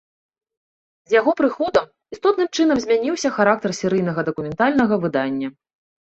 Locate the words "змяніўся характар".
2.85-3.75